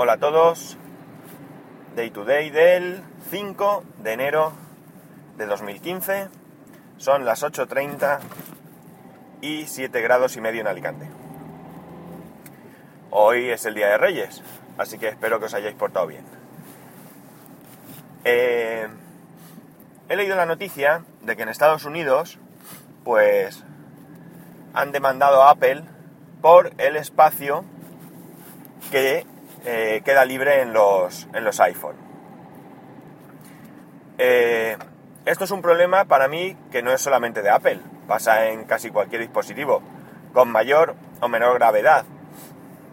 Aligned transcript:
Hola 0.00 0.12
a 0.12 0.18
todos. 0.18 0.76
Day 1.96 2.10
to 2.10 2.24
day 2.24 2.50
del 2.50 3.02
5 3.32 3.82
de 3.98 4.12
enero 4.12 4.52
de 5.36 5.44
2015. 5.46 6.28
Son 6.98 7.24
las 7.24 7.42
8.30 7.42 8.20
y 9.40 9.66
7 9.66 10.00
grados 10.00 10.36
y 10.36 10.40
medio 10.40 10.60
en 10.60 10.68
Alicante. 10.68 11.10
Hoy 13.10 13.50
es 13.50 13.66
el 13.66 13.74
Día 13.74 13.88
de 13.88 13.98
Reyes, 13.98 14.44
así 14.78 14.98
que 14.98 15.08
espero 15.08 15.40
que 15.40 15.46
os 15.46 15.54
hayáis 15.54 15.74
portado 15.74 16.06
bien. 16.06 16.24
Eh, 18.22 18.86
he 20.08 20.14
leído 20.14 20.36
la 20.36 20.46
noticia 20.46 21.02
de 21.22 21.34
que 21.34 21.42
en 21.42 21.48
Estados 21.48 21.84
Unidos, 21.84 22.38
pues, 23.02 23.64
han 24.74 24.92
demandado 24.92 25.42
a 25.42 25.50
Apple 25.50 25.82
por 26.40 26.70
el 26.78 26.94
espacio 26.94 27.64
que 28.92 29.26
eh, 29.64 30.02
queda 30.04 30.24
libre 30.24 30.62
en 30.62 30.72
los, 30.72 31.28
en 31.32 31.44
los 31.44 31.60
iPhone. 31.60 31.96
Eh, 34.18 34.76
esto 35.24 35.44
es 35.44 35.50
un 35.50 35.62
problema 35.62 36.04
para 36.04 36.28
mí 36.28 36.56
que 36.70 36.82
no 36.82 36.92
es 36.92 37.00
solamente 37.00 37.42
de 37.42 37.50
Apple, 37.50 37.80
pasa 38.06 38.48
en 38.48 38.64
casi 38.64 38.90
cualquier 38.90 39.22
dispositivo, 39.22 39.82
con 40.32 40.50
mayor 40.50 40.94
o 41.20 41.28
menor 41.28 41.54
gravedad, 41.54 42.04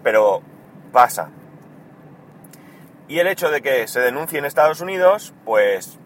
pero 0.03 0.41
pasa. 0.91 1.29
Y 3.07 3.19
el 3.19 3.27
hecho 3.27 3.51
de 3.51 3.61
que 3.61 3.87
se 3.87 3.99
denuncie 3.99 4.39
en 4.39 4.45
Estados 4.45 4.81
Unidos, 4.81 5.33
pues 5.45 5.99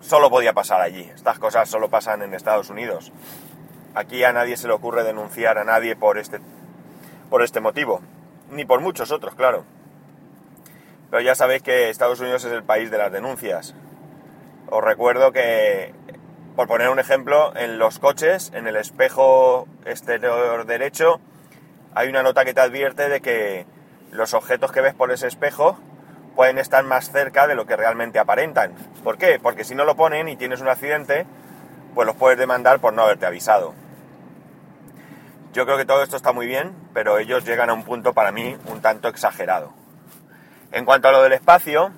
solo 0.00 0.30
podía 0.30 0.54
pasar 0.54 0.80
allí. 0.80 1.02
Estas 1.14 1.38
cosas 1.38 1.68
solo 1.68 1.90
pasan 1.90 2.22
en 2.22 2.34
Estados 2.34 2.70
Unidos. 2.70 3.12
Aquí 3.94 4.24
a 4.24 4.32
nadie 4.32 4.56
se 4.56 4.68
le 4.68 4.74
ocurre 4.74 5.04
denunciar 5.04 5.58
a 5.58 5.64
nadie 5.64 5.96
por 5.96 6.18
este, 6.18 6.40
por 7.28 7.42
este 7.42 7.60
motivo 7.60 8.00
ni 8.50 8.64
por 8.64 8.80
muchos 8.80 9.10
otros, 9.10 9.34
claro. 9.34 9.64
Pero 11.10 11.22
ya 11.22 11.34
sabéis 11.34 11.62
que 11.62 11.88
Estados 11.88 12.20
Unidos 12.20 12.44
es 12.44 12.52
el 12.52 12.62
país 12.62 12.90
de 12.90 12.98
las 12.98 13.12
denuncias. 13.12 13.74
Os 14.70 14.84
recuerdo 14.84 15.32
que, 15.32 15.94
por 16.54 16.68
poner 16.68 16.90
un 16.90 16.98
ejemplo, 16.98 17.56
en 17.56 17.78
los 17.78 17.98
coches, 17.98 18.52
en 18.54 18.66
el 18.66 18.76
espejo 18.76 19.66
exterior 19.86 20.66
derecho, 20.66 21.20
hay 21.94 22.08
una 22.08 22.22
nota 22.22 22.44
que 22.44 22.52
te 22.52 22.60
advierte 22.60 23.08
de 23.08 23.20
que 23.20 23.66
los 24.12 24.34
objetos 24.34 24.72
que 24.72 24.80
ves 24.80 24.94
por 24.94 25.10
ese 25.10 25.26
espejo 25.26 25.78
pueden 26.36 26.58
estar 26.58 26.84
más 26.84 27.10
cerca 27.10 27.46
de 27.46 27.54
lo 27.54 27.66
que 27.66 27.76
realmente 27.76 28.18
aparentan. 28.18 28.74
¿Por 29.02 29.18
qué? 29.18 29.40
Porque 29.42 29.64
si 29.64 29.74
no 29.74 29.84
lo 29.84 29.96
ponen 29.96 30.28
y 30.28 30.36
tienes 30.36 30.60
un 30.60 30.68
accidente, 30.68 31.26
pues 31.94 32.06
los 32.06 32.16
puedes 32.16 32.38
demandar 32.38 32.78
por 32.78 32.92
no 32.92 33.02
haberte 33.02 33.26
avisado. 33.26 33.74
Yo 35.52 35.64
creo 35.64 35.78
que 35.78 35.86
todo 35.86 36.02
esto 36.02 36.16
está 36.16 36.32
muy 36.32 36.46
bien, 36.46 36.74
pero 36.92 37.18
ellos 37.18 37.44
llegan 37.44 37.70
a 37.70 37.74
un 37.74 37.82
punto 37.82 38.12
para 38.12 38.32
mí 38.32 38.56
un 38.66 38.80
tanto 38.80 39.08
exagerado. 39.08 39.72
En 40.72 40.84
cuanto 40.84 41.08
a 41.08 41.12
lo 41.12 41.22
del 41.22 41.32
espacio, 41.32 41.90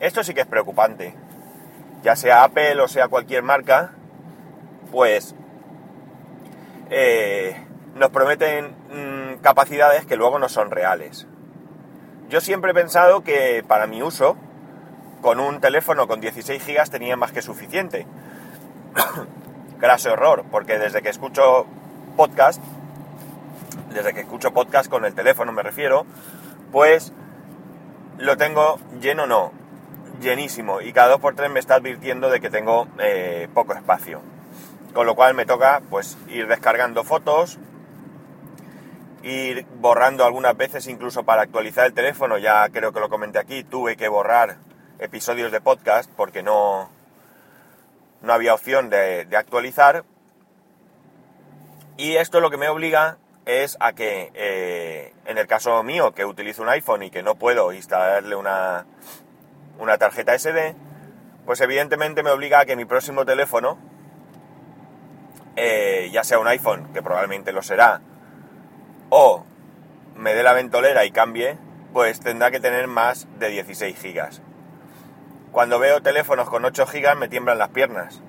esto 0.00 0.24
sí 0.24 0.32
que 0.32 0.40
es 0.40 0.46
preocupante. 0.46 1.14
Ya 2.02 2.16
sea 2.16 2.44
Apple 2.44 2.80
o 2.80 2.88
sea 2.88 3.08
cualquier 3.08 3.42
marca, 3.42 3.92
pues 4.90 5.34
eh, 6.90 7.66
nos 7.94 8.10
prometen 8.10 8.74
mm, 8.90 9.40
capacidades 9.42 10.06
que 10.06 10.16
luego 10.16 10.38
no 10.38 10.48
son 10.48 10.70
reales. 10.70 11.26
Yo 12.30 12.40
siempre 12.40 12.70
he 12.70 12.74
pensado 12.74 13.22
que 13.22 13.64
para 13.66 13.86
mi 13.86 14.02
uso, 14.02 14.36
con 15.20 15.40
un 15.40 15.60
teléfono 15.60 16.06
con 16.06 16.20
16 16.20 16.64
GB 16.66 16.90
tenía 16.90 17.16
más 17.16 17.32
que 17.32 17.42
suficiente. 17.42 18.06
Graso 19.78 20.10
error, 20.10 20.44
porque 20.50 20.78
desde 20.78 21.02
que 21.02 21.08
escucho 21.08 21.66
podcast, 22.16 22.62
desde 23.92 24.14
que 24.14 24.20
escucho 24.20 24.52
podcast 24.52 24.90
con 24.90 25.04
el 25.04 25.14
teléfono 25.14 25.52
me 25.52 25.62
refiero, 25.62 26.06
pues 26.72 27.12
lo 28.18 28.36
tengo 28.36 28.78
lleno 29.00 29.26
no, 29.26 29.52
llenísimo 30.20 30.80
y 30.80 30.92
cada 30.92 31.08
dos 31.08 31.20
por 31.20 31.34
tres 31.34 31.50
me 31.50 31.60
está 31.60 31.76
advirtiendo 31.76 32.30
de 32.30 32.40
que 32.40 32.50
tengo 32.50 32.88
eh, 32.98 33.48
poco 33.54 33.74
espacio. 33.74 34.20
Con 34.92 35.06
lo 35.06 35.14
cual 35.14 35.34
me 35.34 35.46
toca 35.46 35.82
pues 35.90 36.16
ir 36.28 36.48
descargando 36.48 37.04
fotos, 37.04 37.58
ir 39.22 39.66
borrando 39.80 40.24
algunas 40.24 40.56
veces 40.56 40.86
incluso 40.88 41.24
para 41.24 41.42
actualizar 41.42 41.86
el 41.86 41.92
teléfono, 41.92 42.38
ya 42.38 42.68
creo 42.70 42.92
que 42.92 43.00
lo 43.00 43.08
comenté 43.08 43.38
aquí, 43.38 43.64
tuve 43.64 43.96
que 43.96 44.08
borrar 44.08 44.56
episodios 44.98 45.52
de 45.52 45.60
podcast 45.60 46.10
porque 46.16 46.42
no, 46.42 46.90
no 48.22 48.32
había 48.32 48.54
opción 48.54 48.90
de, 48.90 49.26
actualizar. 49.36 50.04
Y 51.96 52.16
esto 52.16 52.40
lo 52.40 52.50
que 52.50 52.56
me 52.56 52.68
obliga 52.68 53.18
es 53.48 53.78
a 53.80 53.94
que, 53.94 54.30
eh, 54.34 55.14
en 55.24 55.38
el 55.38 55.46
caso 55.46 55.82
mío, 55.82 56.12
que 56.12 56.26
utilizo 56.26 56.62
un 56.62 56.68
iPhone 56.68 57.02
y 57.02 57.10
que 57.10 57.22
no 57.22 57.36
puedo 57.36 57.72
instalarle 57.72 58.36
una, 58.36 58.84
una 59.78 59.96
tarjeta 59.96 60.38
SD, 60.38 60.76
pues 61.46 61.62
evidentemente 61.62 62.22
me 62.22 62.30
obliga 62.30 62.60
a 62.60 62.66
que 62.66 62.76
mi 62.76 62.84
próximo 62.84 63.24
teléfono, 63.24 63.78
eh, 65.56 66.10
ya 66.12 66.24
sea 66.24 66.38
un 66.38 66.46
iPhone, 66.46 66.92
que 66.92 67.02
probablemente 67.02 67.52
lo 67.52 67.62
será, 67.62 68.02
o 69.08 69.46
me 70.14 70.34
dé 70.34 70.42
la 70.42 70.52
ventolera 70.52 71.06
y 71.06 71.10
cambie, 71.10 71.56
pues 71.94 72.20
tendrá 72.20 72.50
que 72.50 72.60
tener 72.60 72.86
más 72.86 73.28
de 73.38 73.48
16 73.48 73.98
gigas. 73.98 74.42
Cuando 75.52 75.78
veo 75.78 76.02
teléfonos 76.02 76.50
con 76.50 76.66
8 76.66 76.86
gigas 76.86 77.16
me 77.16 77.28
tiemblan 77.28 77.56
las 77.56 77.70
piernas. 77.70 78.20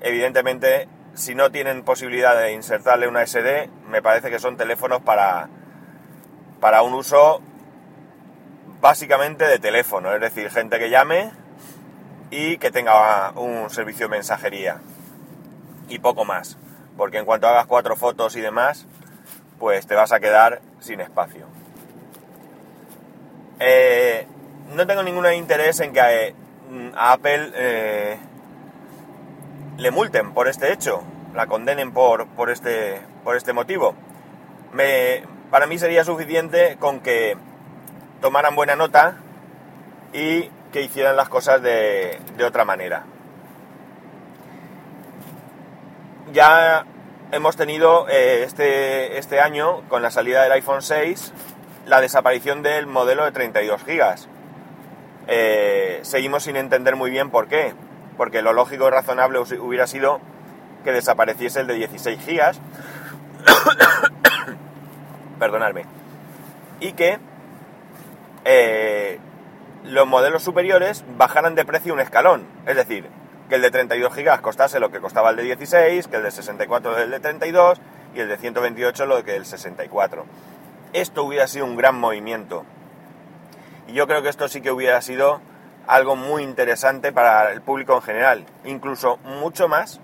Evidentemente 0.00 0.88
si 1.14 1.34
no 1.34 1.50
tienen 1.50 1.82
posibilidad 1.82 2.36
de 2.36 2.52
insertarle 2.52 3.08
una 3.08 3.26
SD, 3.26 3.68
me 3.88 4.02
parece 4.02 4.30
que 4.30 4.38
son 4.38 4.56
teléfonos 4.56 5.02
para, 5.02 5.48
para 6.60 6.82
un 6.82 6.94
uso 6.94 7.40
básicamente 8.80 9.46
de 9.46 9.58
teléfono, 9.58 10.12
es 10.14 10.20
decir, 10.20 10.50
gente 10.50 10.78
que 10.78 10.90
llame 10.90 11.30
y 12.30 12.56
que 12.56 12.70
tenga 12.70 13.30
un 13.32 13.70
servicio 13.70 14.06
de 14.06 14.16
mensajería 14.16 14.80
y 15.88 15.98
poco 15.98 16.24
más, 16.24 16.56
porque 16.96 17.18
en 17.18 17.24
cuanto 17.24 17.46
hagas 17.46 17.66
cuatro 17.66 17.94
fotos 17.96 18.34
y 18.36 18.40
demás, 18.40 18.86
pues 19.58 19.86
te 19.86 19.94
vas 19.94 20.12
a 20.12 20.20
quedar 20.20 20.60
sin 20.80 21.00
espacio. 21.00 21.46
Eh, 23.60 24.26
no 24.74 24.86
tengo 24.86 25.02
ningún 25.02 25.30
interés 25.32 25.78
en 25.80 25.92
que 25.92 26.00
a, 26.00 27.12
Apple 27.12 27.52
eh, 27.54 28.18
le 29.78 29.90
multen 29.90 30.32
por 30.32 30.48
este 30.48 30.72
hecho, 30.72 31.02
la 31.34 31.46
condenen 31.46 31.92
por, 31.92 32.26
por, 32.28 32.50
este, 32.50 33.00
por 33.24 33.36
este 33.36 33.52
motivo. 33.52 33.94
Me, 34.72 35.22
para 35.50 35.66
mí 35.66 35.78
sería 35.78 36.04
suficiente 36.04 36.76
con 36.78 37.00
que 37.00 37.36
tomaran 38.20 38.54
buena 38.54 38.76
nota 38.76 39.16
y 40.12 40.50
que 40.72 40.82
hicieran 40.82 41.16
las 41.16 41.28
cosas 41.28 41.62
de, 41.62 42.18
de 42.36 42.44
otra 42.44 42.64
manera. 42.64 43.04
Ya 46.32 46.86
hemos 47.30 47.56
tenido 47.56 48.08
eh, 48.08 48.44
este, 48.44 49.18
este 49.18 49.40
año, 49.40 49.82
con 49.88 50.02
la 50.02 50.10
salida 50.10 50.42
del 50.42 50.52
iPhone 50.52 50.82
6, 50.82 51.32
la 51.86 52.00
desaparición 52.00 52.62
del 52.62 52.86
modelo 52.86 53.24
de 53.24 53.32
32 53.32 53.84
GB. 53.84 54.14
Eh, 55.28 56.00
seguimos 56.02 56.44
sin 56.44 56.56
entender 56.56 56.96
muy 56.96 57.10
bien 57.10 57.30
por 57.30 57.48
qué 57.48 57.74
porque 58.16 58.42
lo 58.42 58.52
lógico 58.52 58.88
y 58.88 58.90
razonable 58.90 59.38
hubiera 59.38 59.86
sido 59.86 60.20
que 60.84 60.92
desapareciese 60.92 61.60
el 61.60 61.66
de 61.66 61.74
16 61.74 62.20
gigas, 62.20 62.60
perdonadme, 65.38 65.84
y 66.80 66.92
que 66.92 67.18
eh, 68.44 69.18
los 69.84 70.06
modelos 70.06 70.42
superiores 70.42 71.04
bajaran 71.16 71.54
de 71.54 71.64
precio 71.64 71.94
un 71.94 72.00
escalón, 72.00 72.46
es 72.66 72.76
decir, 72.76 73.08
que 73.48 73.56
el 73.56 73.62
de 73.62 73.70
32 73.70 74.14
gigas 74.14 74.40
costase 74.40 74.80
lo 74.80 74.90
que 74.90 75.00
costaba 75.00 75.30
el 75.30 75.36
de 75.36 75.42
16, 75.42 76.08
que 76.08 76.16
el 76.16 76.22
de 76.22 76.30
64 76.30 76.98
el 76.98 77.10
de 77.10 77.20
32 77.20 77.80
y 78.14 78.20
el 78.20 78.28
de 78.28 78.36
128 78.36 79.06
lo 79.06 79.22
que 79.24 79.36
el 79.36 79.46
64. 79.46 80.24
Esto 80.92 81.24
hubiera 81.24 81.46
sido 81.46 81.64
un 81.64 81.76
gran 81.76 81.98
movimiento. 81.98 82.64
Y 83.88 83.92
yo 83.92 84.06
creo 84.06 84.22
que 84.22 84.28
esto 84.28 84.48
sí 84.48 84.60
que 84.60 84.70
hubiera 84.70 85.00
sido 85.00 85.40
algo 85.86 86.16
muy 86.16 86.42
interesante 86.42 87.12
para 87.12 87.52
el 87.52 87.62
público 87.62 87.94
en 87.94 88.02
general, 88.02 88.46
incluso 88.64 89.18
mucho 89.18 89.68
más 89.68 90.00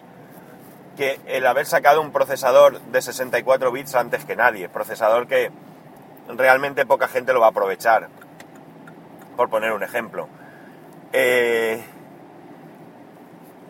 que 0.97 1.21
el 1.27 1.47
haber 1.47 1.67
sacado 1.67 2.01
un 2.01 2.11
procesador 2.11 2.81
de 2.81 3.01
64 3.01 3.71
bits 3.71 3.95
antes 3.95 4.25
que 4.25 4.35
nadie, 4.35 4.69
procesador 4.69 5.29
que 5.29 5.51
realmente 6.29 6.87
poca 6.87 7.07
gente 7.07 7.33
lo 7.33 7.41
va 7.41 7.47
a 7.47 7.51
aprovechar, 7.51 8.09
por 9.37 9.49
poner 9.49 9.73
un 9.73 9.85
ejemplo. 9.85 10.29
Eh, 11.13 11.81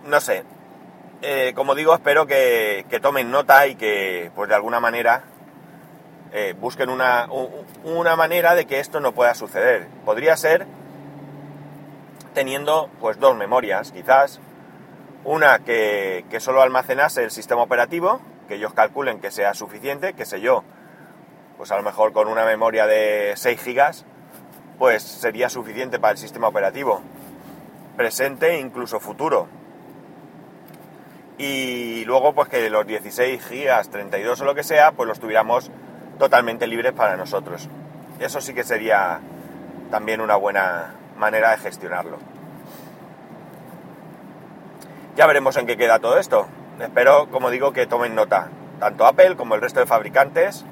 no 0.06 0.20
sé, 0.20 0.44
eh, 1.20 1.52
como 1.54 1.74
digo, 1.74 1.94
espero 1.94 2.26
que, 2.26 2.84
tomen 3.02 3.30
nota 3.30 3.66
y 3.66 3.74
que, 3.74 4.30
pues 4.34 4.48
de 4.48 4.54
alguna 4.54 4.80
manera, 4.80 5.24
eh, 6.32 6.54
busquen 6.58 6.88
una, 6.88 7.28
una 7.84 8.16
manera 8.16 8.54
de 8.54 8.66
que 8.66 8.80
esto 8.80 9.00
no 9.00 9.12
pueda 9.12 9.34
suceder. 9.34 9.86
Podría 10.04 10.36
ser 10.36 10.66
teniendo 12.38 12.88
pues 13.00 13.18
dos 13.18 13.36
memorias, 13.36 13.90
quizás 13.90 14.38
una 15.24 15.58
que, 15.58 16.24
solo 16.38 16.62
almacenase 16.62 17.24
el 17.24 17.32
sistema 17.32 17.62
operativo, 17.62 18.20
que 18.46 18.54
ellos 18.54 18.74
calculen 18.74 19.18
que 19.18 19.32
sea 19.32 19.54
suficiente, 19.54 20.12
que 20.12 20.24
sé 20.24 20.40
yo, 20.40 20.62
pues 21.56 21.72
a 21.72 21.76
lo 21.76 21.82
mejor 21.82 22.12
con 22.12 22.28
una 22.28 22.44
memoria 22.44 22.86
de 22.86 23.32
6 23.34 23.60
gigas 23.60 24.06
pues 24.78 25.02
sería 25.02 25.48
suficiente 25.48 25.98
para 25.98 26.12
el 26.12 26.18
sistema 26.18 26.46
operativo, 26.46 27.00
presente 27.96 28.50
e 28.54 28.60
incluso 28.60 29.00
futuro. 29.00 29.48
Y 31.38 32.04
luego 32.04 32.34
pues 32.34 32.48
que 32.48 32.70
los 32.70 32.86
16 32.86 33.44
gigas, 33.44 33.90
32 33.90 34.40
o 34.42 34.44
lo 34.44 34.54
que 34.54 34.62
sea, 34.62 34.92
pues 34.92 35.08
los 35.08 35.18
tuviéramos 35.18 35.72
totalmente 36.20 36.68
libres 36.68 36.92
para 36.92 37.16
nosotros. 37.16 37.68
Eso 38.20 38.40
sí 38.40 38.54
que 38.54 38.62
sería 38.62 39.18
también 39.90 40.20
una 40.20 40.36
buena 40.36 40.97
manera 41.18 41.50
de 41.50 41.58
gestionarlo. 41.58 42.18
Ya 45.16 45.26
veremos 45.26 45.56
en 45.56 45.66
qué 45.66 45.76
queda 45.76 45.98
todo 45.98 46.18
esto. 46.18 46.46
Espero, 46.80 47.28
como 47.30 47.50
digo, 47.50 47.72
que 47.72 47.86
tomen 47.86 48.14
nota, 48.14 48.48
tanto 48.78 49.04
Apple 49.04 49.36
como 49.36 49.56
el 49.56 49.60
resto 49.60 49.80
de 49.80 49.86
fabricantes, 49.86 50.64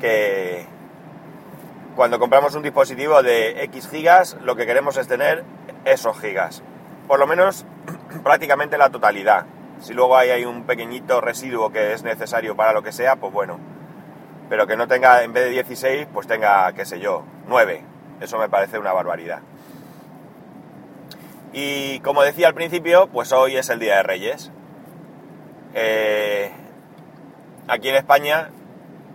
que 0.00 0.66
cuando 1.96 2.18
compramos 2.18 2.54
un 2.54 2.62
dispositivo 2.62 3.22
de 3.22 3.64
X 3.64 3.88
gigas, 3.88 4.36
lo 4.42 4.54
que 4.54 4.66
queremos 4.66 4.96
es 4.96 5.08
tener 5.08 5.44
esos 5.84 6.18
gigas. 6.20 6.62
Por 7.08 7.18
lo 7.18 7.26
menos 7.26 7.66
prácticamente 8.22 8.78
la 8.78 8.90
totalidad. 8.90 9.46
Si 9.80 9.94
luego 9.94 10.16
hay, 10.16 10.30
hay 10.30 10.44
un 10.44 10.64
pequeñito 10.64 11.20
residuo 11.20 11.72
que 11.72 11.92
es 11.92 12.04
necesario 12.04 12.54
para 12.54 12.72
lo 12.72 12.82
que 12.82 12.92
sea, 12.92 13.16
pues 13.16 13.32
bueno. 13.32 13.58
Pero 14.48 14.66
que 14.66 14.76
no 14.76 14.86
tenga, 14.86 15.22
en 15.24 15.32
vez 15.32 15.44
de 15.44 15.50
16, 15.50 16.08
pues 16.12 16.26
tenga, 16.26 16.72
qué 16.72 16.84
sé 16.84 17.00
yo, 17.00 17.24
9. 17.46 17.82
Eso 18.20 18.38
me 18.38 18.48
parece 18.48 18.78
una 18.78 18.92
barbaridad. 18.92 19.40
Y 21.52 22.00
como 22.00 22.22
decía 22.22 22.48
al 22.48 22.54
principio, 22.54 23.08
pues 23.08 23.32
hoy 23.32 23.56
es 23.56 23.70
el 23.70 23.80
Día 23.80 23.96
de 23.96 24.02
Reyes. 24.02 24.52
Eh, 25.74 26.52
aquí 27.66 27.88
en 27.88 27.96
España, 27.96 28.50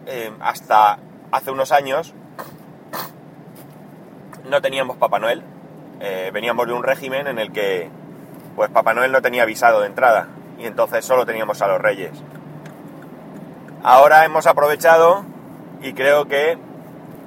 eh, 0.06 0.32
hasta 0.42 1.00
hace 1.32 1.52
unos 1.52 1.72
años, 1.72 2.14
no 4.50 4.62
teníamos 4.62 4.98
Papá 4.98 5.20
Noel. 5.20 5.44
Eh, 6.02 6.32
veníamos 6.34 6.68
de 6.68 6.74
un 6.74 6.84
régimen 6.84 7.28
en 7.28 7.40
el 7.40 7.52
que, 7.52 7.90
pues 8.56 8.70
Papá 8.70 8.94
Noel 8.94 9.12
no 9.12 9.22
tenía 9.22 9.46
visado 9.46 9.82
de 9.82 9.88
entrada 9.88 10.28
y 10.60 10.66
entonces 10.66 11.06
solo 11.06 11.26
teníamos 11.26 11.62
a 11.62 11.68
los 11.68 11.82
Reyes. 11.82 12.12
Ahora 13.84 14.26
hemos 14.26 14.48
aprovechado 14.48 15.24
y 15.82 15.94
creo 15.94 16.26
que 16.26 16.58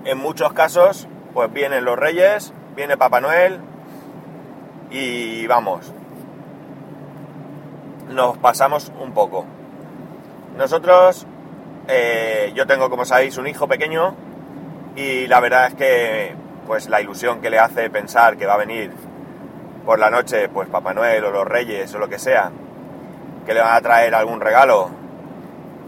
en 0.04 0.18
muchos 0.18 0.52
casos, 0.52 1.08
pues 1.38 1.52
vienen 1.52 1.84
los 1.84 1.96
Reyes, 1.96 2.52
viene 2.74 2.96
Papá 2.96 3.20
Noel, 3.20 3.60
y 4.90 5.46
vamos, 5.46 5.94
nos 8.08 8.36
pasamos 8.38 8.90
un 8.98 9.12
poco. 9.12 9.44
Nosotros, 10.56 11.28
eh, 11.86 12.50
yo 12.56 12.66
tengo 12.66 12.90
como 12.90 13.04
sabéis 13.04 13.38
un 13.38 13.46
hijo 13.46 13.68
pequeño 13.68 14.16
y 14.96 15.28
la 15.28 15.38
verdad 15.38 15.68
es 15.68 15.74
que 15.74 16.34
pues 16.66 16.88
la 16.88 17.00
ilusión 17.00 17.40
que 17.40 17.50
le 17.50 17.60
hace 17.60 17.88
pensar 17.88 18.36
que 18.36 18.44
va 18.44 18.54
a 18.54 18.58
venir 18.58 18.90
por 19.86 20.00
la 20.00 20.10
noche 20.10 20.48
pues 20.48 20.68
Papá 20.68 20.92
Noel 20.92 21.24
o 21.24 21.30
los 21.30 21.46
Reyes 21.46 21.94
o 21.94 22.00
lo 22.00 22.08
que 22.08 22.18
sea, 22.18 22.50
que 23.46 23.54
le 23.54 23.60
van 23.60 23.76
a 23.76 23.80
traer 23.80 24.12
algún 24.12 24.40
regalo 24.40 24.90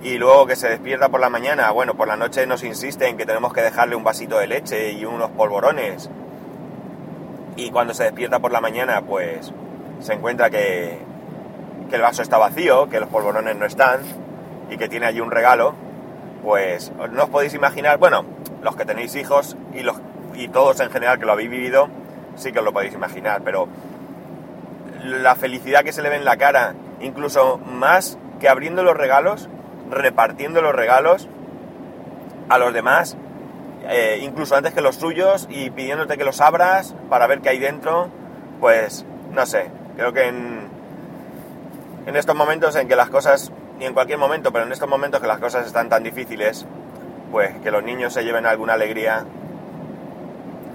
y 0.02 0.16
luego 0.16 0.46
que 0.46 0.56
se 0.56 0.68
despierta 0.68 1.08
por 1.08 1.20
la 1.20 1.28
mañana, 1.28 1.70
bueno, 1.70 1.94
por 1.94 2.08
la 2.08 2.16
noche 2.16 2.46
nos 2.46 2.64
insiste 2.64 3.08
en 3.08 3.16
que 3.16 3.26
tenemos 3.26 3.52
que 3.52 3.60
dejarle 3.60 3.96
un 3.96 4.04
vasito 4.04 4.38
de 4.38 4.46
leche 4.46 4.92
y 4.92 5.04
unos 5.04 5.30
polvorones. 5.30 6.08
Y 7.56 7.70
cuando 7.70 7.92
se 7.92 8.04
despierta 8.04 8.38
por 8.38 8.52
la 8.52 8.60
mañana, 8.60 9.02
pues 9.02 9.52
se 10.00 10.14
encuentra 10.14 10.48
que, 10.48 10.98
que 11.90 11.96
el 11.96 12.02
vaso 12.02 12.22
está 12.22 12.38
vacío, 12.38 12.88
que 12.88 13.00
los 13.00 13.10
polvorones 13.10 13.56
no 13.56 13.66
están 13.66 14.00
y 14.70 14.78
que 14.78 14.88
tiene 14.88 15.06
allí 15.06 15.20
un 15.20 15.30
regalo, 15.30 15.74
pues 16.42 16.92
no 17.10 17.24
os 17.24 17.28
podéis 17.28 17.52
imaginar, 17.52 17.98
bueno, 17.98 18.24
los 18.62 18.76
que 18.76 18.86
tenéis 18.86 19.14
hijos 19.16 19.56
y, 19.74 19.82
los, 19.82 19.96
y 20.34 20.48
todos 20.48 20.80
en 20.80 20.90
general 20.90 21.18
que 21.18 21.26
lo 21.26 21.32
habéis 21.32 21.50
vivido, 21.50 21.88
sí 22.36 22.52
que 22.52 22.60
os 22.60 22.64
lo 22.64 22.72
podéis 22.72 22.94
imaginar, 22.94 23.42
pero 23.44 23.68
la 25.04 25.34
felicidad 25.34 25.82
que 25.82 25.92
se 25.92 26.00
le 26.02 26.08
ve 26.08 26.16
en 26.16 26.24
la 26.24 26.36
cara, 26.36 26.74
incluso 27.00 27.58
más 27.58 28.18
que 28.38 28.48
abriendo 28.48 28.82
los 28.82 28.96
regalos, 28.96 29.48
repartiendo 29.90 30.62
los 30.62 30.74
regalos 30.74 31.28
a 32.48 32.58
los 32.58 32.72
demás, 32.72 33.16
eh, 33.88 34.18
incluso 34.22 34.56
antes 34.56 34.74
que 34.74 34.80
los 34.80 34.96
suyos 34.96 35.46
y 35.50 35.70
pidiéndote 35.70 36.18
que 36.18 36.24
los 36.24 36.40
abras 36.40 36.94
para 37.08 37.26
ver 37.26 37.40
qué 37.40 37.50
hay 37.50 37.58
dentro, 37.58 38.08
pues 38.60 39.04
no 39.32 39.46
sé, 39.46 39.70
creo 39.96 40.12
que 40.12 40.28
en, 40.28 40.70
estos 42.14 42.34
momentos 42.34 42.74
en 42.76 42.88
que 42.88 42.96
las 42.96 43.08
cosas, 43.08 43.52
y 43.78 43.84
en 43.84 43.94
cualquier 43.94 44.18
momento, 44.18 44.52
pero 44.52 44.64
en 44.64 44.72
estos 44.72 44.88
momentos 44.88 45.20
que 45.20 45.28
las 45.28 45.38
cosas 45.38 45.66
están 45.66 45.88
tan 45.88 46.02
difíciles, 46.02 46.66
pues 47.30 47.56
que 47.60 47.70
los 47.70 47.84
niños 47.84 48.12
se 48.12 48.24
lleven 48.24 48.46
alguna 48.46 48.72
alegría, 48.72 49.24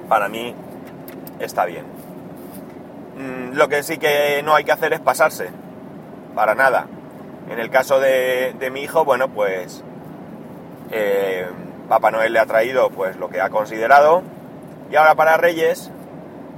para 0.07 0.29
mí 0.29 0.55
está 1.39 1.65
bien. 1.65 1.85
Mm, 3.17 3.55
lo 3.55 3.67
que 3.67 3.83
sí 3.83 3.97
que 3.97 4.41
no 4.43 4.55
hay 4.55 4.63
que 4.63 4.71
hacer 4.71 4.93
es 4.93 5.01
pasarse, 5.01 5.49
para 6.33 6.55
nada. 6.55 6.87
En 7.49 7.59
el 7.59 7.69
caso 7.69 7.99
de, 7.99 8.55
de 8.57 8.71
mi 8.71 8.81
hijo, 8.81 9.05
bueno, 9.05 9.29
pues 9.29 9.83
eh, 10.91 11.47
Papá 11.87 12.11
Noel 12.11 12.33
le 12.33 12.39
ha 12.39 12.45
traído 12.45 12.89
pues 12.89 13.17
lo 13.17 13.29
que 13.29 13.41
ha 13.41 13.49
considerado 13.49 14.23
y 14.91 14.95
ahora 14.95 15.15
para 15.15 15.37
Reyes, 15.37 15.91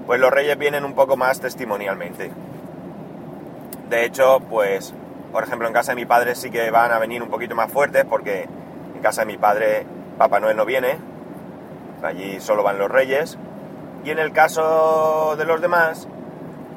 pues 0.06 0.19
los 0.19 0.31
Reyes 0.31 0.57
vienen 0.57 0.86
un 0.86 0.94
poco 0.94 1.18
más 1.18 1.39
testimonialmente. 1.39 2.31
De 3.89 4.06
hecho, 4.06 4.39
pues, 4.50 4.94
por 5.31 5.44
ejemplo, 5.44 5.68
en 5.68 5.74
casa 5.74 5.94
de 5.94 5.95
mi 5.95 6.06
padre 6.06 6.36
sí 6.36 6.50
que 6.50 6.69
van 6.72 6.92
a 6.92 7.00
venir 7.00 7.24
un 7.24 7.30
poquito 7.30 7.56
más 7.56 7.72
fuertes 7.72 8.06
porque 8.06 8.48
en 8.95 9.01
casa 9.01 9.22
de 9.22 9.28
mi 9.28 9.38
padre 9.38 9.86
Papá 10.18 10.39
Noel 10.39 10.57
no 10.57 10.66
viene, 10.66 10.98
allí 12.04 12.39
solo 12.39 12.63
van 12.63 12.78
los 12.78 12.92
Reyes. 12.92 13.38
Y 14.04 14.12
en 14.12 14.19
el 14.19 14.31
caso 14.31 15.36
de 15.38 15.45
los 15.45 15.62
demás, 15.62 16.07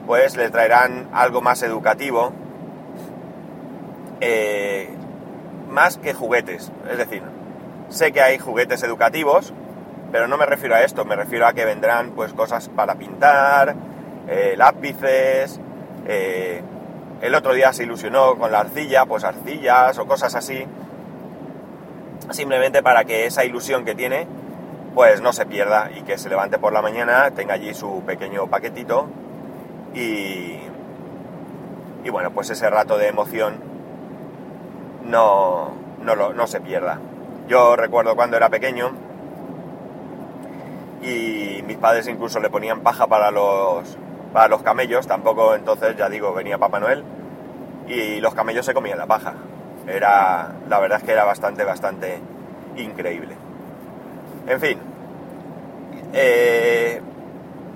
pues 0.07 0.37
le 0.37 0.51
traerán 0.51 1.09
algo 1.13 1.41
más 1.41 1.63
educativo, 1.63 2.33
eh, 4.21 4.91
más 5.69 5.97
que 5.97 6.15
juguetes. 6.15 6.71
Es 6.91 6.99
decir, 6.99 7.23
Sé 7.91 8.13
que 8.13 8.23
hay 8.23 8.39
juguetes 8.39 8.85
educativos, 8.85 9.53
pero 10.13 10.29
no 10.29 10.37
me 10.37 10.47
refiero 10.47 10.77
a 10.77 10.83
esto, 10.83 11.05
me 11.05 11.17
refiero 11.17 11.49
a 11.49 11.53
que 11.55 11.65
vendrán 11.65 12.13
pues 12.13 12.33
cosas 12.33 12.69
para 12.69 12.95
pintar, 12.95 13.75
eh, 14.29 14.55
lápices, 14.57 15.59
eh, 16.07 16.63
el 17.21 17.35
otro 17.35 17.53
día 17.53 17.73
se 17.73 17.83
ilusionó 17.83 18.37
con 18.37 18.53
la 18.53 18.61
arcilla, 18.61 19.07
pues 19.07 19.25
arcillas 19.25 19.99
o 19.99 20.07
cosas 20.07 20.37
así, 20.37 20.65
simplemente 22.31 22.81
para 22.81 23.05
que 23.05 23.27
esa 23.27 23.45
ilusión 23.45 23.85
que 23.85 23.97
tiene 23.97 24.29
pues 24.95 25.21
no 25.21 25.33
se 25.33 25.47
pierda 25.47 25.91
y 25.93 26.03
que 26.03 26.17
se 26.17 26.29
levante 26.29 26.59
por 26.59 26.73
la 26.73 26.83
mañana, 26.83 27.33
tenga 27.33 27.55
allí 27.55 27.75
su 27.75 28.05
pequeño 28.07 28.47
paquetito 28.47 29.09
y, 29.95 30.61
y 32.05 32.11
bueno, 32.11 32.31
pues 32.31 32.51
ese 32.51 32.71
rato 32.71 32.99
de 32.99 33.09
emoción 33.09 33.70
no, 35.05 35.73
no, 36.03 36.33
no 36.33 36.47
se 36.47 36.61
pierda. 36.61 36.99
Yo 37.49 37.77
recuerdo 37.77 38.15
cuando 38.17 38.37
era 38.37 38.49
pequeño 38.49 38.93
y 41.03 41.63
mis 41.67 41.77
padres 41.79 42.07
incluso 42.09 42.41
le 42.41 42.51
ponían 42.51 42.81
paja 42.81 43.07
para 43.07 43.31
los, 43.31 43.97
para 44.33 44.49
los 44.49 44.63
camellos, 44.63 45.07
tampoco 45.07 45.55
entonces, 45.55 45.97
ya 45.97 46.09
digo, 46.09 46.33
venía 46.33 46.59
Papá 46.59 46.81
Noel 46.81 47.05
y 47.89 48.21
los 48.21 48.35
camellos 48.35 48.67
se 48.67 48.75
comían 48.75 48.99
la 48.99 49.07
paja. 49.07 49.35
Era, 49.87 50.53
la 50.69 50.79
verdad 50.79 50.99
es 50.99 51.05
que 51.05 51.13
era 51.13 51.25
bastante, 51.25 51.65
bastante 51.65 52.21
increíble. 52.77 53.35
En 54.47 54.61
fin, 54.61 54.79
eh, 56.13 57.01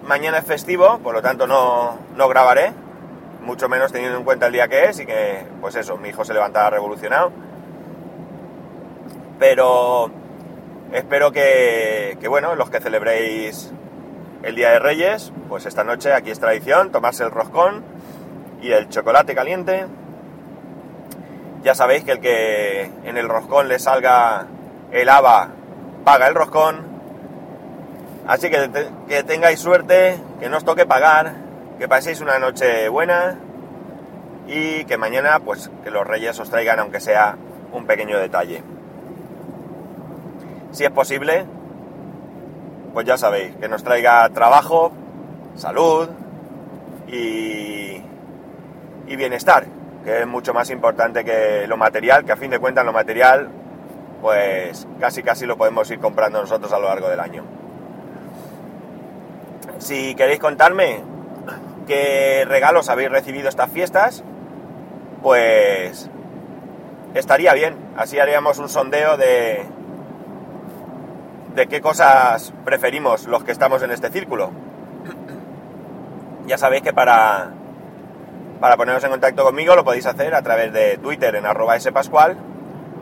mañana 0.07 0.39
es 0.39 0.45
festivo, 0.45 0.99
por 0.99 1.15
lo 1.15 1.23
tanto 1.23 1.47
no, 1.47 1.99
no 2.17 2.29
grabaré, 2.29 2.73
mucho 3.45 3.69
menos 3.69 3.93
teniendo 3.93 4.19
en 4.19 4.25
cuenta 4.25 4.47
el 4.47 4.53
día 4.53 4.69
que 4.69 4.85
es 4.85 5.01
y 5.01 5.07
que, 5.07 5.47
pues 5.61 5.77
eso, 5.77 5.97
mi 5.97 6.09
hijo 6.09 6.25
se 6.25 6.35
levantaba 6.35 6.71
revolucionado 6.71 7.33
pero 9.39 10.11
espero 10.93 11.33
que, 11.33 12.17
bueno, 12.29 12.55
los 12.55 12.71
que 12.71 12.81
celebréis 12.81 13.73
el 14.43 14.55
Día 14.55 14.71
de 14.71 14.79
Reyes, 14.79 15.33
pues 15.49 15.67
esta 15.67 15.85
noche 15.85 16.13
aquí 16.13 16.31
es 16.31 16.41
tradición 16.41 16.93
tomarse 16.93 17.25
el 17.25 17.31
roscón 17.31 17.85
y 18.63 18.73
el 18.73 18.89
chocolate 18.89 19.35
caliente. 19.35 19.87
Ya 21.63 21.75
sabéis 21.75 22.05
que 22.05 22.13
el 22.13 22.21
que 22.21 22.91
en 23.05 23.17
el 23.17 23.29
roscón 23.29 23.69
le 23.69 23.79
salga 23.79 24.47
el 24.93 25.09
haba 25.09 25.49
paga 26.05 26.29
el 26.29 26.35
roscón. 26.35 26.95
Así 28.27 28.51
que, 28.51 28.71
que 29.09 29.23
tengáis 29.23 29.61
suerte, 29.61 30.19
que 30.41 30.49
no 30.49 30.59
os 30.59 30.65
toque 30.65 30.87
pagar, 30.87 31.35
que 31.79 31.89
paséis 31.89 32.21
una 32.21 32.39
noche 32.39 32.89
buena 32.89 33.39
y 34.47 34.85
que 34.85 34.97
mañana 34.97 35.41
pues 35.41 35.71
que 35.83 35.91
los 35.91 36.07
reyes 36.07 36.39
os 36.39 36.51
traigan 36.51 36.79
aunque 36.79 37.01
sea 37.01 37.37
un 37.73 37.87
pequeño 37.87 38.19
detalle 38.19 38.63
si 40.75 40.85
es 40.85 40.91
posible, 40.91 41.47
pues 42.93 43.07
ya 43.07 43.17
sabéis, 43.17 43.55
que 43.57 43.69
nos 43.69 43.85
traiga 43.85 44.29
trabajo, 44.31 44.91
salud 45.55 46.09
y, 47.07 48.03
y 49.07 49.17
bienestar, 49.17 49.67
que 50.03 50.23
es 50.23 50.27
mucho 50.27 50.53
más 50.53 50.71
importante 50.71 51.25
que 51.25 51.67
lo 51.69 51.77
material, 51.77 52.25
que 52.25 52.33
a 52.33 52.37
fin 52.37 52.51
de 52.51 52.59
cuentas 52.59 52.85
lo 52.85 52.93
material, 52.93 53.49
pues 54.21 54.89
casi 54.99 55.23
casi 55.23 55.47
lo 55.47 55.57
podemos 55.57 55.89
ir 55.93 56.01
comprando 56.01 56.41
nosotros 56.41 56.73
a 56.73 56.79
lo 56.81 56.89
largo 56.89 57.09
del 57.09 57.21
año. 57.21 57.45
Si 59.79 60.17
queréis 60.17 60.41
contarme 60.41 61.05
qué 61.85 62.45
regalos 62.47 62.89
habéis 62.89 63.11
recibido 63.11 63.49
estas 63.49 63.71
fiestas, 63.71 64.25
pues 65.23 66.11
estaría 67.15 67.53
bien. 67.55 67.77
Así 67.97 68.19
haríamos 68.19 68.59
un 68.59 68.69
sondeo 68.69 69.17
de, 69.17 69.65
de 71.55 71.67
qué 71.67 71.81
cosas 71.81 72.53
preferimos 72.65 73.27
los 73.27 73.45
que 73.45 73.53
estamos 73.53 73.83
en 73.83 73.91
este 73.91 74.11
círculo. 74.11 74.51
Ya 76.47 76.59
sabéis 76.59 76.83
que 76.83 76.93
para, 76.93 77.53
para 78.61 78.77
poneros 78.77 79.03
en 79.05 79.11
contacto 79.11 79.45
conmigo 79.45 79.77
lo 79.77 79.85
podéis 79.85 80.07
hacer 80.07 80.35
a 80.35 80.43
través 80.43 80.73
de 80.73 80.99
Twitter 80.99 81.35
en 81.37 81.47
arroba 81.47 81.79
spascual 81.79 82.37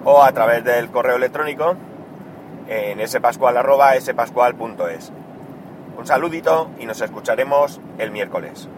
o 0.04 0.22
a 0.22 0.32
través 0.32 0.64
del 0.64 0.90
correo 0.90 1.16
electrónico 1.16 1.76
en 2.68 3.06
spascual 3.08 3.56
arroba 3.56 3.98
spascual.es. 4.00 5.12
Un 5.96 6.06
saludito 6.06 6.70
y 6.78 6.86
nos 6.86 7.00
escucharemos 7.00 7.80
el 7.98 8.10
miércoles. 8.10 8.68